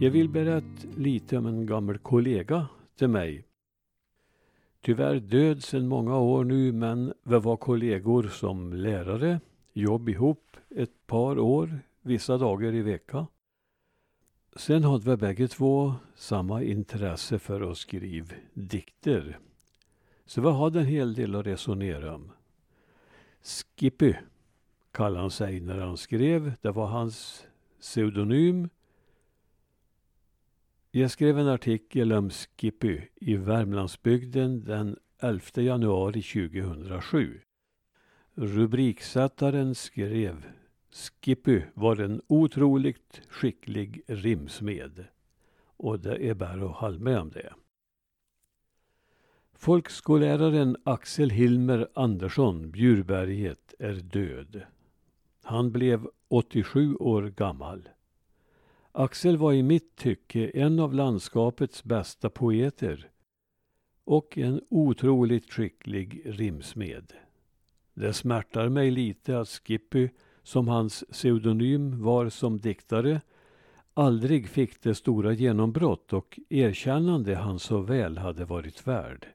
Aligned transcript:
Jag 0.00 0.10
vill 0.10 0.28
berätta 0.28 0.88
lite 0.96 1.38
om 1.38 1.46
en 1.46 1.66
gammal 1.66 1.98
kollega 1.98 2.68
till 2.98 3.08
mig. 3.08 3.44
Tyvärr 4.80 5.20
död 5.20 5.62
sedan 5.62 5.88
många 5.88 6.18
år 6.18 6.44
nu 6.44 6.72
men 6.72 7.14
vi 7.22 7.38
var 7.38 7.56
kollegor 7.56 8.22
som 8.22 8.72
lärare, 8.72 9.40
jobb 9.72 10.08
ihop 10.08 10.56
ett 10.70 11.06
par 11.06 11.38
år, 11.38 11.80
vissa 12.02 12.38
dagar 12.38 12.74
i 12.74 12.82
veckan. 12.82 13.26
Sen 14.56 14.84
hade 14.84 15.10
vi 15.10 15.16
bägge 15.16 15.48
två 15.48 15.94
samma 16.14 16.62
intresse 16.62 17.38
för 17.38 17.70
att 17.70 17.78
skriva 17.78 18.34
dikter. 18.54 19.38
Så 20.26 20.40
vi 20.40 20.50
hade 20.50 20.80
en 20.80 20.86
hel 20.86 21.14
del 21.14 21.34
att 21.34 21.46
resonera 21.46 22.14
om. 22.14 22.32
Skippy 23.42 24.14
kallade 24.92 25.20
han 25.20 25.30
sig 25.30 25.60
när 25.60 25.78
han 25.78 25.96
skrev. 25.96 26.52
Det 26.60 26.70
var 26.70 26.86
hans 26.86 27.46
pseudonym. 27.80 28.68
Jag 30.96 31.10
skrev 31.10 31.38
en 31.38 31.48
artikel 31.48 32.12
om 32.12 32.30
Skippy 32.30 33.00
i 33.14 33.36
Värmlandsbygden 33.36 34.64
den 34.64 34.96
11 35.18 35.40
januari 35.54 36.22
2007. 36.22 37.40
Rubriksättaren 38.34 39.74
skrev 39.74 40.46
Skippy 40.90 41.62
var 41.74 41.96
en 41.96 42.22
otroligt 42.26 43.22
skicklig 43.28 44.02
rimsmed. 44.06 45.04
Och 45.58 46.00
det 46.00 46.28
är 46.28 46.34
bara 46.34 46.66
att 46.66 46.76
hålla 46.76 46.98
med 46.98 47.18
om 47.18 47.30
det. 47.30 47.52
Folkskolläraren 49.52 50.76
Axel 50.84 51.30
Hilmer 51.30 51.88
Andersson, 51.94 52.70
Bjurberget, 52.70 53.74
är 53.78 53.94
död. 53.94 54.62
Han 55.42 55.72
blev 55.72 56.08
87 56.28 56.96
år 56.96 57.22
gammal. 57.22 57.88
Axel 58.98 59.36
var 59.36 59.52
i 59.52 59.62
mitt 59.62 59.96
tycke 59.96 60.50
en 60.54 60.80
av 60.80 60.94
landskapets 60.94 61.84
bästa 61.84 62.30
poeter 62.30 63.10
och 64.04 64.38
en 64.38 64.60
otroligt 64.68 65.52
skicklig 65.52 66.22
rimsmed. 66.24 67.12
Det 67.94 68.12
smärtar 68.12 68.68
mig 68.68 68.90
lite 68.90 69.38
att 69.38 69.48
Skippy, 69.48 70.08
som 70.42 70.68
hans 70.68 71.04
pseudonym 71.10 72.02
var 72.02 72.28
som 72.28 72.58
diktare, 72.58 73.20
aldrig 73.94 74.48
fick 74.48 74.82
det 74.82 74.94
stora 74.94 75.32
genombrott 75.32 76.12
och 76.12 76.40
erkännande 76.48 77.34
han 77.34 77.58
så 77.58 77.80
väl 77.80 78.18
hade 78.18 78.44
varit 78.44 78.86
värd. 78.86 79.26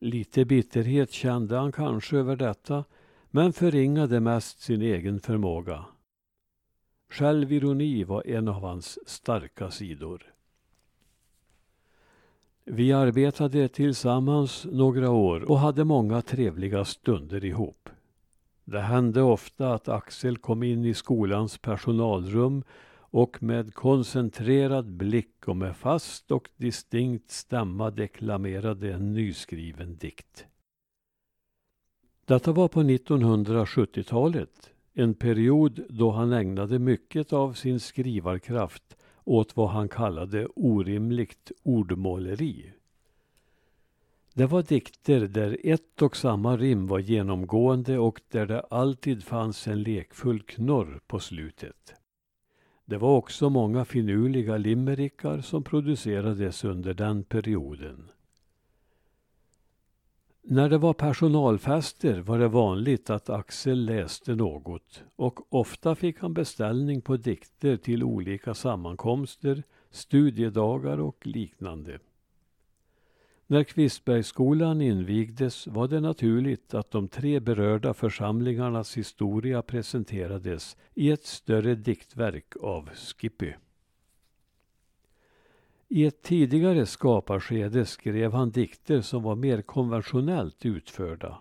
Lite 0.00 0.44
bitterhet 0.44 1.12
kände 1.12 1.56
han 1.56 1.72
kanske 1.72 2.16
över 2.16 2.36
detta, 2.36 2.84
men 3.30 3.52
förringade 3.52 4.20
mest 4.20 4.60
sin 4.60 4.82
egen 4.82 5.20
förmåga. 5.20 5.84
Självironi 7.10 8.04
var 8.04 8.26
en 8.26 8.48
av 8.48 8.62
hans 8.62 9.08
starka 9.08 9.70
sidor. 9.70 10.34
Vi 12.64 12.92
arbetade 12.92 13.68
tillsammans 13.68 14.66
några 14.72 15.10
år 15.10 15.50
och 15.50 15.58
hade 15.58 15.84
många 15.84 16.22
trevliga 16.22 16.84
stunder 16.84 17.44
ihop. 17.44 17.88
Det 18.64 18.80
hände 18.80 19.22
ofta 19.22 19.74
att 19.74 19.88
Axel 19.88 20.38
kom 20.38 20.62
in 20.62 20.84
i 20.84 20.94
skolans 20.94 21.58
personalrum 21.58 22.64
och 22.96 23.42
med 23.42 23.74
koncentrerad 23.74 24.92
blick 24.92 25.48
och 25.48 25.56
med 25.56 25.76
fast 25.76 26.30
och 26.30 26.50
distinkt 26.56 27.30
stämma 27.30 27.90
deklamerade 27.90 28.92
en 28.92 29.12
nyskriven 29.12 29.96
dikt. 29.96 30.46
Detta 32.24 32.52
var 32.52 32.68
på 32.68 32.82
1970-talet, 32.82 34.70
en 34.94 35.14
period 35.14 35.80
då 35.88 36.10
han 36.10 36.32
ägnade 36.32 36.78
mycket 36.78 37.32
av 37.32 37.52
sin 37.52 37.80
skrivarkraft 37.80 38.96
åt 39.24 39.56
vad 39.56 39.68
han 39.68 39.88
kallade 39.88 40.46
orimligt 40.46 41.52
ordmåleri. 41.62 42.72
Det 44.34 44.46
var 44.46 44.62
dikter 44.62 45.20
där 45.20 45.56
ett 45.64 46.02
och 46.02 46.16
samma 46.16 46.56
rim 46.56 46.86
var 46.86 46.98
genomgående 46.98 47.98
och 47.98 48.20
där 48.30 48.46
det 48.46 48.60
alltid 48.60 49.24
fanns 49.24 49.66
en 49.66 49.82
lekfull 49.82 50.42
knorr 50.42 51.00
på 51.06 51.18
slutet. 51.18 51.94
Det 52.84 52.98
var 52.98 53.16
också 53.16 53.50
många 53.50 53.84
finurliga 53.84 54.56
limerickar 54.56 55.40
som 55.40 55.62
producerades 55.62 56.64
under 56.64 56.94
den 56.94 57.24
perioden. 57.24 58.10
När 60.42 60.68
det 60.68 60.78
var 60.78 60.92
personalfester 60.92 62.20
var 62.20 62.38
det 62.38 62.48
vanligt 62.48 63.10
att 63.10 63.30
Axel 63.30 63.84
läste 63.84 64.34
något 64.34 65.02
och 65.16 65.54
ofta 65.54 65.94
fick 65.94 66.20
han 66.20 66.34
beställning 66.34 67.00
på 67.00 67.16
dikter 67.16 67.76
till 67.76 68.02
olika 68.02 68.54
sammankomster, 68.54 69.62
studiedagar 69.90 71.00
och 71.00 71.26
liknande. 71.26 71.98
När 73.46 73.64
Kvistbergsskolan 73.64 74.80
invigdes 74.80 75.66
var 75.66 75.88
det 75.88 76.00
naturligt 76.00 76.74
att 76.74 76.90
de 76.90 77.08
tre 77.08 77.40
berörda 77.40 77.94
församlingarnas 77.94 78.96
historia 78.96 79.62
presenterades 79.62 80.76
i 80.94 81.10
ett 81.10 81.24
större 81.24 81.74
diktverk 81.74 82.56
av 82.60 82.90
Skippy. 82.94 83.52
I 85.92 86.06
ett 86.06 86.22
tidigare 86.22 86.86
skaparskede 86.86 87.86
skrev 87.86 88.32
han 88.32 88.50
dikter 88.50 89.00
som 89.00 89.22
var 89.22 89.34
mer 89.36 89.62
konventionellt 89.62 90.66
utförda. 90.66 91.38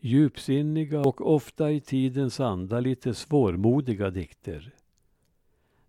Djupsinniga 0.00 1.00
och 1.00 1.34
ofta 1.34 1.70
i 1.70 1.80
tidens 1.80 2.40
anda 2.40 2.80
lite 2.80 3.14
svårmodiga 3.14 4.10
dikter. 4.10 4.74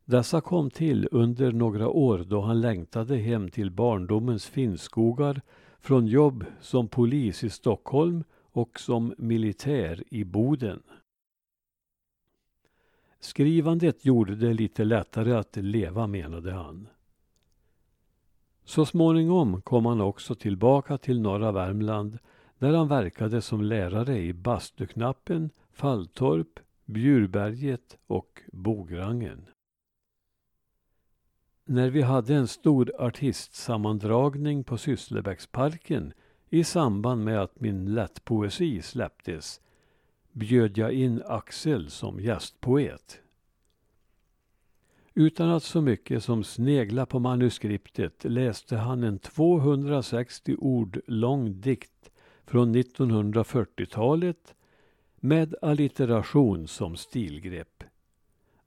Dessa 0.06 0.41
kom 0.41 0.69
till 0.69 1.07
under 1.11 1.51
några 1.51 1.89
år 1.89 2.25
då 2.28 2.41
han 2.41 2.61
längtade 2.61 3.17
hem 3.17 3.50
till 3.50 3.72
barndomens 3.72 4.45
Finnskogar 4.45 5.41
från 5.79 6.07
jobb 6.07 6.45
som 6.62 6.88
polis 6.88 7.44
i 7.44 7.50
Stockholm 7.50 8.23
och 8.51 8.79
som 8.79 9.13
militär 9.17 10.03
i 10.09 10.23
Boden. 10.23 10.83
Skrivandet 13.19 14.06
gjorde 14.06 14.35
det 14.35 14.53
lite 14.53 14.83
lättare 14.83 15.33
att 15.33 15.56
leva 15.56 16.07
menade 16.07 16.51
han. 16.51 16.88
Så 18.66 18.86
småningom 18.86 19.62
kom 19.62 19.86
han 19.86 20.02
också 20.02 20.36
tillbaka 20.36 20.98
till 20.98 21.22
norra 21.22 21.52
Värmland 21.52 22.20
där 22.59 22.74
han 22.74 22.88
verkade 22.88 23.42
som 23.42 23.62
lärare 23.62 24.18
i 24.18 24.34
Bastuknappen, 24.34 25.50
Falltorp, 25.74 26.59
Bjurberget 26.86 27.98
och 28.08 28.42
Bograngen. 28.52 29.48
När 31.66 31.90
vi 31.90 32.02
hade 32.02 32.36
en 32.36 32.48
stor 32.48 32.92
artistsammandragning 33.00 34.64
på 34.64 34.78
Sysslebäcksparken 34.78 36.14
i 36.50 36.64
samband 36.64 37.24
med 37.24 37.42
att 37.42 37.59
min 37.59 37.94
lättpoesi 37.94 38.81
släpptes 38.81 39.62
bjöd 40.31 40.78
jag 40.78 40.94
in 40.94 41.22
Axel 41.25 41.90
som 41.90 42.20
gästpoet. 42.20 43.22
Utan 45.18 45.50
att 45.50 45.64
så 45.64 45.81
mycket 45.81 46.24
som 46.24 46.44
snegla 46.44 47.06
på 47.06 47.20
manuskriptet 47.20 48.24
läste 48.24 48.78
han 48.78 49.03
en 49.03 49.20
260 49.20 50.56
ord 50.59 51.02
lång 51.08 51.62
dikt 51.62 52.12
från 52.46 52.76
1940-talet 52.76 54.56
med 55.16 55.56
allitteration 55.62 56.68
som 56.68 56.96
stilgrepp. 56.96 57.84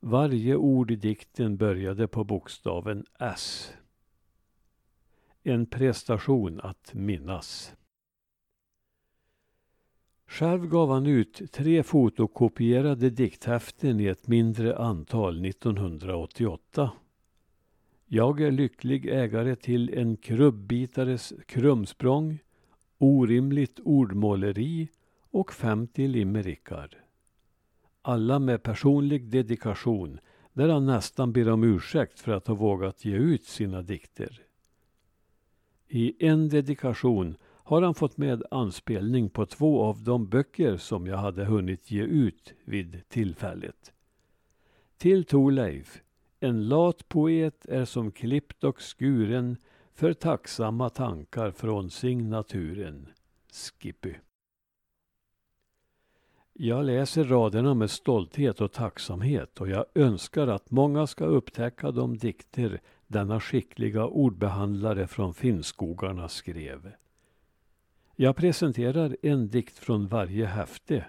Varje 0.01 0.57
ord 0.57 0.91
i 0.91 0.97
dikten 0.97 1.57
började 1.57 2.09
på 2.09 2.25
bokstaven 2.25 3.05
S. 3.19 3.73
En 5.43 5.67
prestation 5.67 6.61
att 6.61 6.95
minnas. 6.95 7.73
Själv 10.31 10.67
gav 10.69 10.91
han 10.91 11.07
ut 11.07 11.53
tre 11.53 11.83
fotokopierade 11.83 13.11
dikthäften 13.11 14.01
i 14.01 14.07
ett 14.07 14.29
mindre 14.29 14.79
antal 14.79 15.47
1988. 15.47 16.91
Jag 18.07 18.41
är 18.41 18.51
lycklig 18.51 19.07
ägare 19.07 19.57
till 19.57 19.95
en 19.95 20.17
krubbitares 20.17 21.33
krumsprång, 21.47 22.39
orimligt 22.99 23.81
ordmåleri 23.81 24.89
och 25.31 25.53
50 25.53 26.07
limerickar. 26.07 27.05
Alla 28.03 28.39
med 28.39 28.63
personlig 28.63 29.31
dedikation 29.31 30.21
där 30.53 30.69
han 30.69 30.87
nästan 30.87 31.33
ber 31.33 31.51
om 31.51 31.65
ursäkt 31.65 32.21
för 32.21 32.33
att 32.33 32.47
ha 32.47 32.55
vågat 32.55 33.05
ge 33.05 33.17
ut 33.17 33.45
sina 33.45 33.83
dikter. 33.83 34.43
I 35.89 36.27
en 36.27 36.49
dedikation 36.49 37.37
har 37.69 37.83
han 37.83 37.95
fått 37.95 38.17
med 38.17 38.43
anspelning 38.51 39.31
på 39.31 39.47
två 39.47 39.83
av 39.83 40.03
de 40.03 40.29
böcker 40.29 40.77
som 40.77 41.07
jag 41.07 41.17
hade 41.17 41.45
hunnit 41.45 41.91
ge 41.91 42.03
ut 42.03 42.55
vid 42.65 43.09
tillfället. 43.09 43.93
Till 44.97 45.25
Torleif, 45.25 46.03
en 46.41 46.69
lat 46.69 47.09
poet 47.09 47.67
är 47.67 47.85
som 47.85 48.11
klippt 48.11 48.65
och 48.65 48.79
skuren 48.81 49.57
för 49.95 50.13
tacksamma 50.13 50.91
tankar 50.91 51.51
från 51.51 51.91
signaturen. 51.91 53.09
Skippy. 53.53 54.15
Jag 56.53 56.85
läser 56.85 57.25
raderna 57.25 57.75
med 57.75 57.91
stolthet 57.91 58.61
och 58.61 58.73
tacksamhet 58.73 59.61
och 59.61 59.69
jag 59.69 59.85
önskar 59.95 60.47
att 60.47 60.71
många 60.71 61.07
ska 61.07 61.25
upptäcka 61.25 61.91
de 61.91 62.19
dikter 62.19 62.81
denna 63.07 63.41
skickliga 63.41 64.07
ordbehandlare 64.07 65.07
från 65.07 65.35
Finnskogarna 65.35 66.29
skrev. 66.29 66.93
Jag 68.21 68.37
presenterar 68.37 69.17
en 69.23 69.49
dikt 69.49 69.79
från 69.79 70.09
varje 70.09 70.47
häfte. 70.47 71.07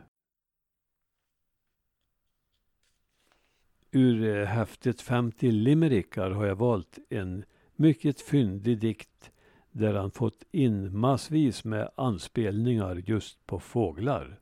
Ur 3.92 4.38
eh, 4.38 4.46
häftet 4.46 5.02
50 5.02 5.52
limerickar 5.52 6.32
har 6.32 6.46
jag 6.46 6.56
valt 6.56 7.00
en 7.10 7.46
mycket 7.76 8.22
fyndig 8.22 8.80
dikt 8.80 9.32
där 9.72 9.94
han 9.94 10.12
fått 10.12 10.44
in 10.52 10.98
massvis 10.98 11.64
med 11.64 11.90
anspelningar 11.96 12.96
just 13.06 13.46
på 13.46 13.60
fåglar. 13.60 14.40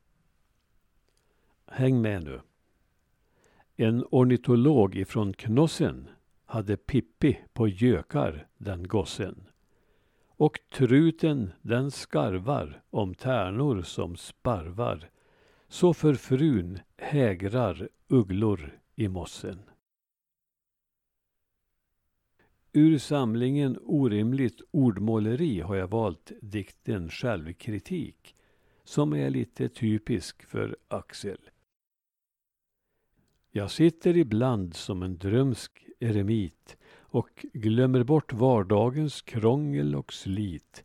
Häng 1.65 2.01
med 2.01 2.23
nu. 2.23 2.41
En 3.75 4.05
ornitolog 4.11 4.95
ifrån 4.95 5.33
Knossen 5.33 6.09
hade 6.45 6.77
Pippi 6.77 7.39
på 7.53 7.67
gökar, 7.67 8.47
den 8.57 8.87
gossen. 8.87 9.47
Och 10.37 10.59
truten 10.71 11.51
den 11.61 11.91
skarvar 11.91 12.83
om 12.89 13.15
tärnor 13.15 13.81
som 13.81 14.15
sparvar. 14.15 15.09
Så 15.67 15.93
för 15.93 16.13
frun 16.13 16.79
hägrar 16.97 17.89
ugglor 18.07 18.79
i 18.95 19.07
mossen. 19.07 19.59
Ur 22.73 22.97
samlingen 22.97 23.77
Orimligt 23.81 24.61
ordmåleri 24.71 25.59
har 25.59 25.75
jag 25.75 25.87
valt 25.87 26.31
dikten 26.41 27.09
Självkritik 27.09 28.35
som 28.83 29.13
är 29.13 29.29
lite 29.29 29.69
typisk 29.69 30.43
för 30.43 30.77
Axel. 30.87 31.49
Jag 33.51 33.71
sitter 33.71 34.17
ibland 34.17 34.75
som 34.75 35.03
en 35.03 35.17
drömsk 35.17 35.87
eremit 35.99 36.77
och 37.17 37.45
glömmer 37.53 38.03
bort 38.03 38.33
vardagens 38.33 39.21
krångel 39.21 39.95
och 39.95 40.13
slit 40.13 40.83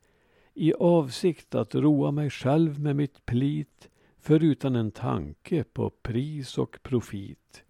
i 0.55 0.73
avsikt 0.73 1.55
att 1.55 1.75
roa 1.75 2.11
mig 2.11 2.31
själv 2.31 2.81
med 2.81 2.97
mitt 2.97 3.27
plit 3.27 3.89
förutan 4.19 4.77
en 4.77 4.91
tanke 4.91 5.65
på 5.65 5.91
pris 5.91 6.59
och 6.59 6.79
profit. 6.83 7.65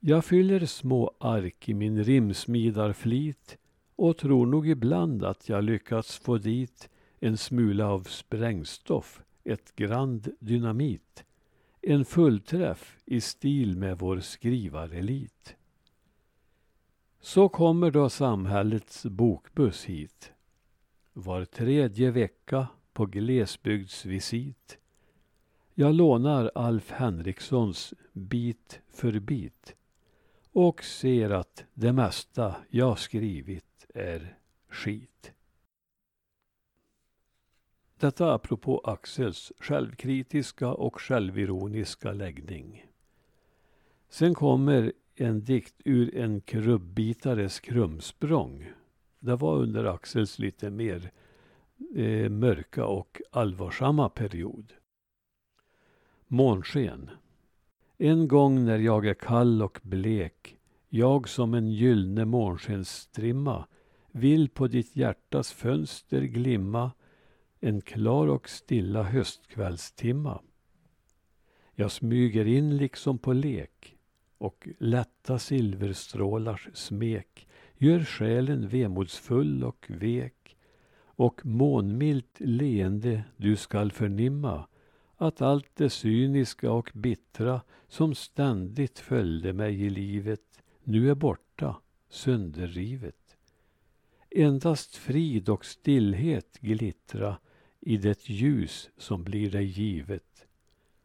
Jag 0.00 0.24
fyller 0.24 0.66
små 0.66 1.14
ark 1.18 1.68
i 1.68 1.74
min 1.74 2.04
rimsmidarflit 2.04 3.58
och 3.96 4.16
tror 4.16 4.46
nog 4.46 4.68
ibland 4.68 5.24
att 5.24 5.48
jag 5.48 5.64
lyckats 5.64 6.18
få 6.18 6.38
dit 6.38 6.88
en 7.20 7.36
smula 7.36 7.88
av 7.88 8.02
sprängstoff, 8.02 9.22
ett 9.44 9.76
grand 9.76 10.28
dynamit 10.40 11.24
en 11.86 12.04
fullträff 12.04 12.96
i 13.04 13.20
stil 13.20 13.76
med 13.76 13.98
vår 13.98 14.20
skrivarelit. 14.20 15.56
Så 17.24 17.48
kommer 17.48 17.90
då 17.90 18.08
samhällets 18.08 19.06
bokbuss 19.06 19.84
hit. 19.84 20.32
Var 21.12 21.44
tredje 21.44 22.10
vecka 22.10 22.66
på 22.92 23.06
glesbygdsvisit. 23.06 24.78
Jag 25.74 25.94
lånar 25.94 26.50
Alf 26.54 26.90
Henrikssons 26.90 27.94
Bit 28.12 28.80
för 28.88 29.18
bit 29.18 29.74
och 30.52 30.84
ser 30.84 31.30
att 31.30 31.64
det 31.74 31.92
mesta 31.92 32.56
jag 32.70 32.98
skrivit 32.98 33.86
är 33.94 34.36
skit. 34.68 35.32
Detta 37.98 38.34
apropå 38.34 38.80
Axels 38.84 39.52
självkritiska 39.58 40.68
och 40.68 41.00
självironiska 41.00 42.12
läggning. 42.12 42.86
Sen 44.08 44.34
kommer 44.34 44.92
en 45.16 45.44
dikt 45.44 45.74
ur 45.84 46.16
en 46.16 46.40
krubbitares 46.40 47.60
krumsprång. 47.60 48.72
Det 49.18 49.36
var 49.36 49.56
under 49.56 49.84
Axels 49.84 50.38
lite 50.38 50.70
mer 50.70 51.10
eh, 51.94 52.28
mörka 52.28 52.86
och 52.86 53.20
allvarsamma 53.30 54.08
period. 54.08 54.72
Månsken. 56.26 57.10
En 57.98 58.28
gång 58.28 58.64
när 58.64 58.78
jag 58.78 59.06
är 59.06 59.14
kall 59.14 59.62
och 59.62 59.80
blek, 59.82 60.58
jag 60.88 61.28
som 61.28 61.54
en 61.54 61.70
gyllne 61.70 62.24
månskensstrimma, 62.24 63.66
vill 64.12 64.48
på 64.48 64.66
ditt 64.66 64.96
hjärtas 64.96 65.52
fönster 65.52 66.22
glimma 66.22 66.90
en 67.60 67.80
klar 67.80 68.26
och 68.26 68.48
stilla 68.48 69.02
höstkvällstimma. 69.02 70.40
Jag 71.74 71.92
smyger 71.92 72.46
in 72.46 72.76
liksom 72.76 73.18
på 73.18 73.32
lek 73.32 73.93
och 74.38 74.68
lätta 74.78 75.38
silverstrålars 75.38 76.68
smek 76.74 77.46
gör 77.76 78.04
själen 78.04 78.68
vemodsfull 78.68 79.64
och 79.64 79.86
vek 79.88 80.56
och 81.16 81.46
månmilt 81.46 82.40
leende 82.40 83.24
du 83.36 83.56
skall 83.56 83.92
förnimma 83.92 84.66
att 85.16 85.42
allt 85.42 85.70
det 85.74 85.90
cyniska 85.90 86.72
och 86.72 86.90
bittra 86.94 87.60
som 87.88 88.14
ständigt 88.14 88.98
följde 88.98 89.52
mig 89.52 89.82
i 89.82 89.90
livet 89.90 90.62
nu 90.84 91.10
är 91.10 91.14
borta, 91.14 91.76
sönderrivet. 92.08 93.36
Endast 94.30 94.96
frid 94.96 95.48
och 95.48 95.64
stillhet 95.64 96.58
glittra 96.60 97.38
i 97.80 97.96
det 97.96 98.28
ljus 98.28 98.90
som 98.96 99.24
blir 99.24 99.50
dig 99.50 99.64
givet. 99.64 100.46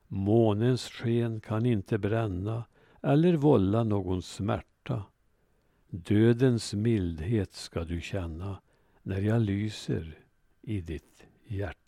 Månens 0.08 0.90
sken 0.90 1.42
kan 1.42 1.66
inte 1.66 1.98
bränna 1.98 2.64
eller 3.02 3.34
vålla 3.34 3.84
någon 3.84 4.22
smärta. 4.22 5.04
Dödens 5.90 6.74
mildhet 6.74 7.54
ska 7.54 7.84
du 7.84 8.02
känna 8.02 8.62
när 9.04 9.22
jag 9.22 9.42
lyser 9.42 10.20
i 10.62 10.82
ditt 10.82 11.28
hjärta. 11.48 11.79